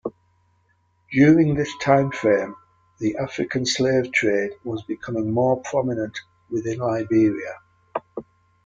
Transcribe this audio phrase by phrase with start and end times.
[1.11, 2.55] During this timeframe,
[2.99, 6.17] the African slave trade was becoming more prominent
[6.49, 7.59] within Liberia.